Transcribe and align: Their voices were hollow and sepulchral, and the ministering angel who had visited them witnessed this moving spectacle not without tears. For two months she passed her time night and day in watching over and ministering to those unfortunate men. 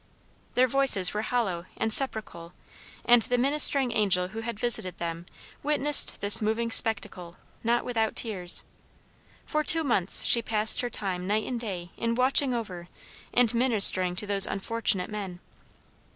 Their 0.55 0.67
voices 0.67 1.13
were 1.13 1.21
hollow 1.21 1.67
and 1.77 1.93
sepulchral, 1.93 2.53
and 3.05 3.21
the 3.21 3.37
ministering 3.37 3.91
angel 3.91 4.29
who 4.29 4.39
had 4.41 4.59
visited 4.59 4.97
them 4.97 5.27
witnessed 5.61 6.21
this 6.21 6.41
moving 6.41 6.71
spectacle 6.71 7.37
not 7.63 7.85
without 7.85 8.15
tears. 8.15 8.63
For 9.45 9.63
two 9.63 9.83
months 9.83 10.23
she 10.25 10.41
passed 10.41 10.81
her 10.81 10.89
time 10.89 11.27
night 11.27 11.45
and 11.45 11.59
day 11.59 11.91
in 11.97 12.15
watching 12.15 12.51
over 12.51 12.87
and 13.31 13.53
ministering 13.53 14.15
to 14.15 14.25
those 14.25 14.47
unfortunate 14.47 15.11
men. 15.11 15.39